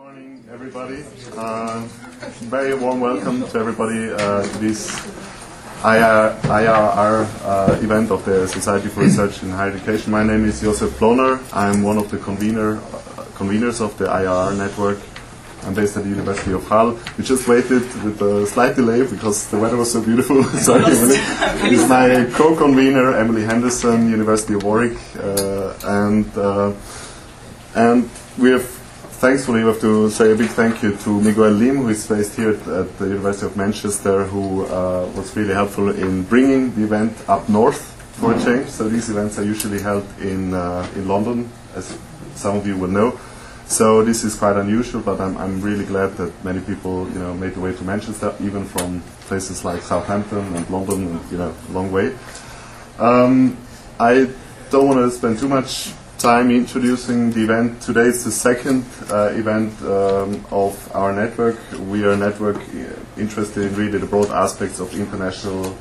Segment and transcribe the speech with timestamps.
[0.00, 1.04] morning, everybody.
[1.36, 1.86] Uh,
[2.48, 4.88] very warm welcome to everybody uh, to this
[5.84, 10.10] IR, IRR uh, event of the Society for Research in Higher Education.
[10.10, 11.38] My name is Josef Ploner.
[11.52, 14.98] I'm one of the convener, uh, conveners of the IRR network.
[15.64, 16.98] I'm based at the University of Hull.
[17.18, 20.42] We just waited with a slight delay because the weather was so beautiful.
[20.68, 21.74] Sorry, Emily.
[21.76, 26.72] Is my co-convener, Emily Henderson, University of Warwick, uh, and uh,
[27.74, 28.08] and
[28.38, 28.79] we have
[29.20, 32.36] thankfully, we have to say a big thank you to Miguel Lim, who is based
[32.36, 36.84] here at, at the University of Manchester, who uh, was really helpful in bringing the
[36.84, 37.82] event up north
[38.18, 38.68] for a change.
[38.70, 41.98] So these events are usually held in uh, in London, as
[42.34, 43.20] some of you will know.
[43.66, 47.34] So this is quite unusual, but I'm, I'm really glad that many people, you know,
[47.34, 51.54] made the way to Manchester, even from places like Southampton and London, and you know,
[51.68, 52.16] a long way.
[52.98, 53.56] Um,
[54.00, 54.30] I
[54.70, 57.80] don't want to spend too much time introducing the event.
[57.80, 61.56] Today is the second uh, event um, of our network.
[61.88, 65.74] We are a network uh, interested in really the broad aspects of international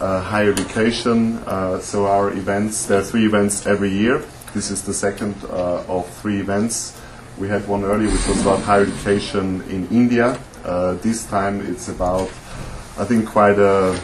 [0.00, 1.38] uh, higher education.
[1.46, 4.24] Uh, so our events, there are three events every year.
[4.52, 7.00] This is the second uh, of three events.
[7.38, 10.40] We had one earlier which was about higher education in India.
[10.64, 12.28] Uh, this time it's about,
[12.98, 13.96] I think, quite a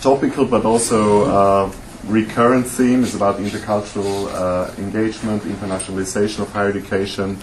[0.00, 1.74] topical but also
[2.06, 7.36] recurrent theme is about intercultural uh, engagement, internationalization of higher education,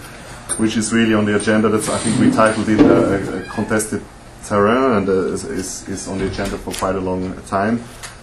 [0.56, 1.68] which is really on the agenda.
[1.68, 4.02] That's I think we titled it uh, a contested
[4.44, 7.82] terrain and uh, is, is, on the agenda for quite a long time.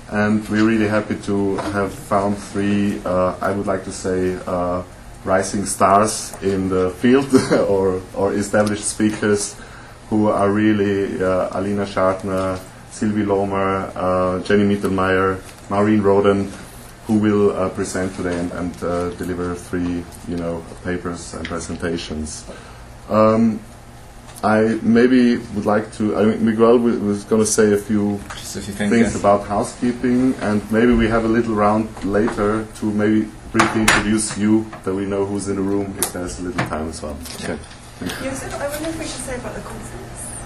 [0.10, 4.84] And we're really happy to have found three, uh, I would like to say, uh,
[5.24, 7.34] rising stars in the field
[7.70, 9.56] or, or established speakers
[10.10, 15.40] who are really uh, Alina Schartner, Sylvie Lomer, uh, Jenny Mittelmeier,
[15.72, 16.52] Maureen Roden,
[17.08, 22.46] who will uh, present today and, and uh, deliver three, you know, papers and presentations.
[23.08, 23.62] Um,
[24.44, 26.18] I maybe would like to.
[26.18, 30.34] I mean, Miguel was going to say a few, a few things, things about housekeeping,
[30.42, 35.06] and maybe we have a little round later to maybe briefly introduce you, that we
[35.06, 37.18] know who's in the room, if there's a little time as well.
[37.36, 37.58] Okay.
[38.02, 40.41] Yes, I wonder if we should say about the conference.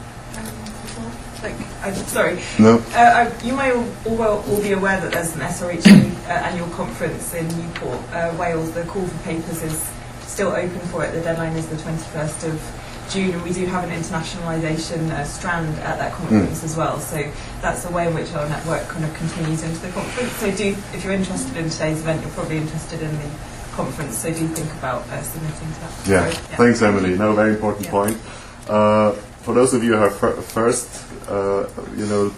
[1.43, 2.39] Like, I'm sorry.
[2.57, 2.79] No.
[2.93, 5.85] Uh, I, you may all, all, all, be aware that there's an SRHE
[6.25, 8.71] uh, annual conference in Newport, uh, Wales.
[8.71, 9.91] The call for papers is
[10.21, 11.11] still open for it.
[11.11, 15.77] The deadline is the 21st of June, and we do have an internationalisation uh, strand
[15.79, 16.63] at that conference mm.
[16.63, 16.99] as well.
[16.99, 17.31] So
[17.61, 20.31] that's the way in which our network kind of continues into the conference.
[20.33, 23.29] So do, if you're interested in today's event, you're probably interested in the
[23.73, 24.17] conference.
[24.17, 26.07] So do think about uh, submitting to that.
[26.07, 26.27] Yeah.
[26.27, 26.33] Yeah.
[26.57, 27.17] Thanks, Emily.
[27.17, 27.91] No, very important yeah.
[27.91, 28.17] point.
[29.45, 32.29] For those of you who are fir- first, uh, you know,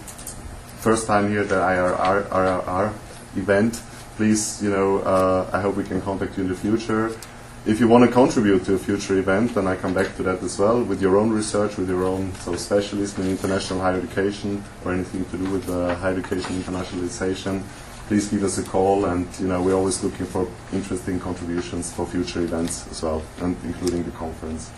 [0.84, 2.92] first time here at the IRR, IRR
[3.34, 3.80] event,
[4.16, 7.16] please, you know, uh, I hope we can contact you in the future.
[7.64, 10.42] If you want to contribute to a future event, then I come back to that
[10.42, 14.62] as well, with your own research, with your own so specialism in international higher education
[14.84, 17.62] or anything to do with uh, higher education internationalization.
[18.08, 22.04] Please give us a call, and you know we're always looking for interesting contributions for
[22.04, 24.70] future events as well, and including the conference.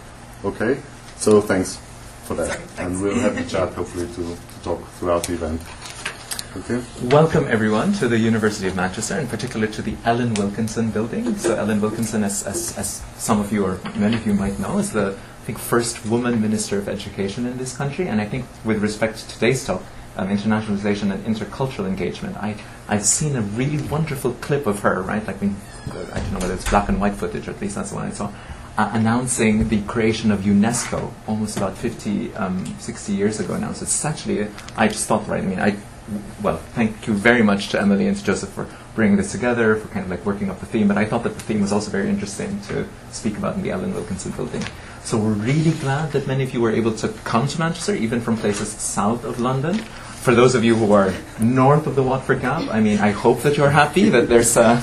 [0.45, 0.79] Okay,
[1.17, 1.81] so thanks
[2.31, 2.53] for that.
[2.53, 5.61] Sorry, and we'll have the chat hopefully to, to talk throughout the event.
[6.57, 6.81] Okay.
[7.09, 11.37] Welcome everyone to the University of Manchester, in particular to the Ellen Wilkinson building.
[11.37, 14.79] So Ellen Wilkinson, as, as, as some of you or many of you might know,
[14.79, 18.07] is the I think first woman Minister of Education in this country.
[18.07, 19.83] And I think with respect to today's talk,
[20.17, 22.55] um, internationalization and intercultural engagement, I,
[22.89, 25.25] I've seen a really wonderful clip of her, right?
[25.27, 25.51] Like, I,
[26.13, 28.07] I don't know whether it's black and white footage, or at least that's the one
[28.07, 28.31] I saw,
[28.81, 33.73] uh, announcing the creation of UNESCO almost about 50, um, 60 years ago now.
[33.75, 35.77] So it's actually, I just thought, right, I mean, I,
[36.43, 39.89] well, thank you very much to Emily and to Josef for bringing this together, for
[39.89, 41.91] kind of like working up the theme, but I thought that the theme was also
[41.91, 44.65] very interesting to speak about in the Ellen Wilkinson building.
[45.05, 48.23] So we're really glad that many of you were able to come to Manchester, even
[48.23, 49.75] from places south of London.
[50.25, 53.41] For those of you who are north of the Watford Gap, I mean, I hope
[53.43, 54.81] that you're happy that there's, uh,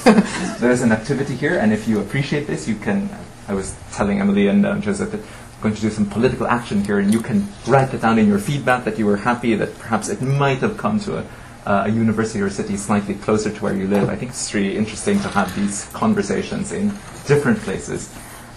[0.59, 3.09] there's an activity here, and if you appreciate this, you can
[3.47, 6.83] I was telling Emily and um, Josef that I'm going to do some political action
[6.83, 9.77] here, and you can write it down in your feedback that you were happy that
[9.79, 11.25] perhaps it might have come to a,
[11.65, 14.09] uh, a university or city slightly closer to where you live.
[14.09, 16.89] I think it's really interesting to have these conversations in
[17.25, 18.13] different places.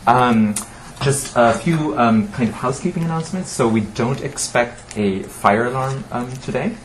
[0.06, 0.54] Um,
[1.02, 3.50] just a few um, kind of housekeeping announcements.
[3.50, 6.76] So we don't expect a fire alarm um, today.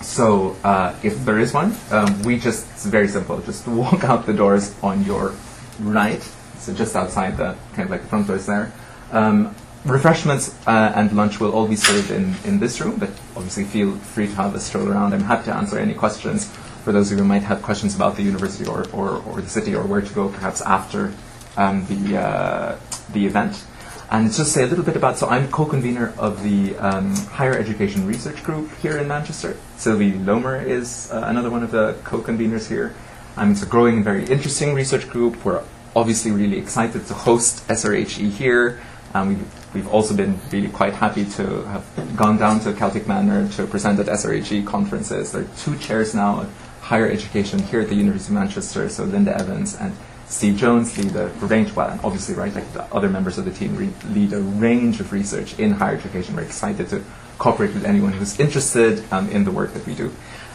[0.00, 4.26] So uh, if there is one, um, we just, it's very simple, just walk out
[4.26, 5.34] the doors on your
[5.80, 6.22] right
[6.62, 8.72] so just outside the kind of like the front doors there.
[9.10, 9.54] Um,
[9.84, 13.96] refreshments uh, and lunch will all be served in, in this room, but obviously feel
[13.96, 15.12] free to have a stroll around.
[15.12, 16.50] I'm happy to answer any questions
[16.84, 19.48] for those of you who might have questions about the university or, or, or the
[19.48, 21.12] city or where to go perhaps after
[21.56, 22.78] um, the, uh,
[23.12, 23.64] the event.
[24.10, 28.06] And just say a little bit about, so I'm co-convener of the um, Higher Education
[28.06, 29.56] Research Group here in Manchester.
[29.78, 32.94] Sylvie Lomer is uh, another one of the co-conveners here.
[33.38, 35.42] It's a growing very interesting research group.
[35.42, 35.62] We're
[35.94, 38.80] obviously really excited to host SRHE here.
[39.14, 43.48] Um, we've, we've also been really quite happy to have gone down to Celtic Manor
[43.52, 45.32] to present at SRHE conferences.
[45.32, 49.04] There are two chairs now of higher education here at the University of Manchester, so
[49.04, 49.94] Linda Evans and
[50.26, 53.50] Steve Jones lead a range, well, and obviously, right, like the other members of the
[53.50, 56.34] team re- lead a range of research in higher education.
[56.34, 57.04] We're excited to
[57.38, 60.10] cooperate with anyone who's interested um, in the work that we do.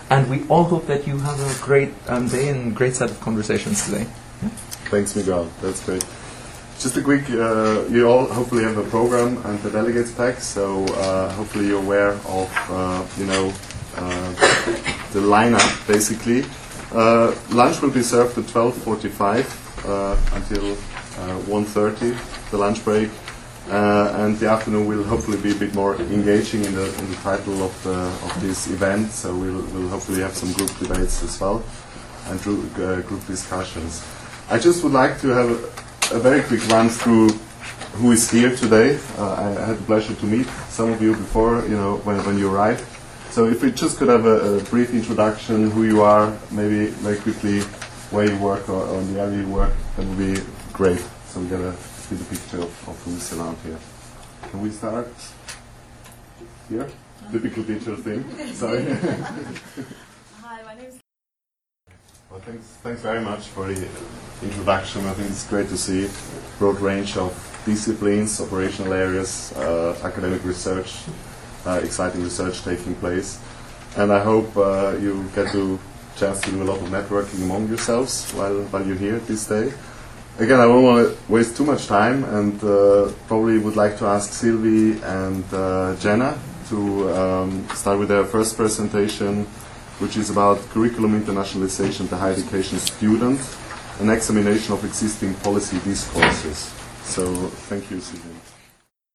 [0.10, 3.20] And we all hope that you have a great um, day and great set of
[3.22, 4.08] conversations today.
[4.90, 5.50] Thanks, Miguel.
[5.62, 6.06] That's great.
[6.80, 10.86] Just a quick, uh, you all hopefully have a program and the delegates pack, so
[10.86, 13.52] uh, hopefully you're aware of, uh, you know,
[13.96, 14.30] uh,
[15.12, 16.46] the lineup basically.
[16.94, 19.44] Uh, lunch will be served at 12.45
[19.90, 23.10] uh, until uh, 1.30, the lunch break.
[23.70, 27.64] And the afternoon will hopefully be a bit more engaging in the, in the title
[27.64, 29.12] of, the, of this event.
[29.12, 31.62] So we'll, we'll hopefully have some group debates as well
[32.28, 34.06] and group discussions.
[34.50, 37.30] I just would like to have a, a very quick run through
[38.00, 38.98] who is here today.
[39.18, 42.38] Uh, I had the pleasure to meet some of you before, you know, when, when
[42.38, 42.86] you arrived.
[43.30, 47.18] So if we just could have a, a brief introduction, who you are, maybe very
[47.18, 47.60] quickly
[48.10, 50.42] where you work or, or in the area you work, that would be
[50.72, 51.04] great.
[51.26, 51.76] So we get a
[52.10, 53.78] get a picture of, of who's around here.
[54.50, 55.10] Can we start
[56.70, 56.88] here?
[57.34, 58.24] Typical teacher thing.
[58.54, 58.84] Sorry.
[60.42, 61.00] Hi, my name's
[62.30, 63.88] Well, thanks, thanks very much for the
[64.42, 65.06] introduction.
[65.06, 66.10] I think it's great to see
[66.60, 67.32] broad range of
[67.66, 70.96] disciplines, operational areas, uh, academic research,
[71.66, 73.40] uh, exciting research taking place.
[73.98, 75.78] And I hope uh, you get to
[76.16, 79.74] chance to do a lot of networking among yourselves while, while you're here this day.
[80.40, 84.06] Again, I don't want to waste too much time and uh, probably would like to
[84.06, 86.40] ask Sylvie and uh, Jenna
[86.70, 89.48] to um, start with their first presentation,
[90.00, 93.40] which is about curriculum internationalization to higher education student,
[94.00, 96.72] an examination of existing policy discourses.
[97.04, 97.26] So,
[97.70, 98.57] thank you, Sylvie.